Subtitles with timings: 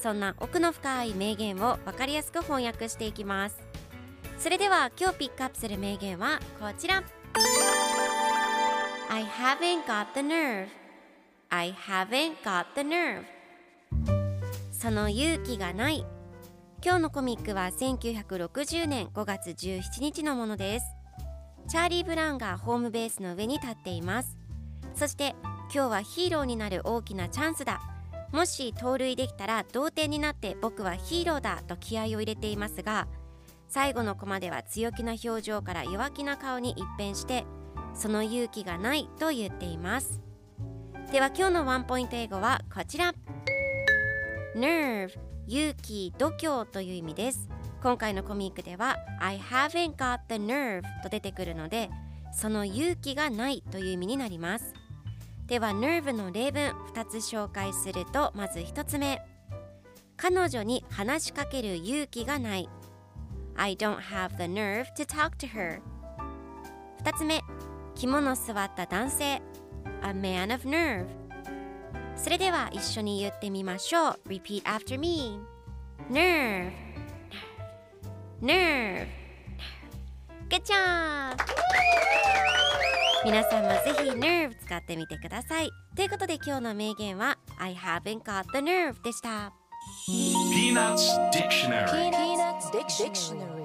[0.00, 3.58] そんな奥の深い名言を分かりやすく翻訳していきます。
[4.38, 7.02] それでは今日ピックアップする名言はこちら。
[9.10, 10.68] I haven't got the nerve.
[11.50, 13.24] I haven't got the nerve.
[14.70, 16.06] その勇気がない。
[16.84, 20.86] 今日のコミックは1960年5月17日のものです。
[21.66, 24.38] チャーリー・ブランがホームベースの上に立っています。
[24.94, 25.34] そして
[25.74, 27.80] 今日はヒーローになる大きなチャンスだ。
[28.32, 33.08] もし盗塁できたら同点になって僕はヒーローだと気合を入れていますが
[33.68, 37.44] 最後のコマでは強気な表情から弱気な顔に一変して
[37.94, 40.20] その勇気がないと言っています。
[41.10, 43.14] では今日のワンポイント英語はこちら。
[44.54, 45.10] Nerve
[45.46, 47.48] 勇気度胸という意味です。
[47.82, 51.90] 今回のコミックでは I haven't got the nerve と出てくるので
[52.32, 54.77] その勇気がないという意味になります。
[55.48, 59.18] では nerve の例文2つ紹介するとまず1つ目
[60.18, 62.68] 彼女に話しかける勇気がない
[63.56, 65.80] I don't have the nerve to talk to her
[67.02, 67.40] 2つ目
[67.94, 69.24] 肝の据わった男性
[70.02, 71.06] A man of nerve
[72.14, 75.40] それでは一緒に言ってみましょう Repeat after me
[76.10, 76.72] Nerve
[78.42, 79.06] Nerve Nerve
[80.50, 81.57] Good job!
[83.28, 89.52] 皆さんもぜひ Nerve 使ってみてくださいということで今日の名言は I haven't got the nerve でした
[90.08, 93.57] Peanuts Dictionary Peanuts Dictionary.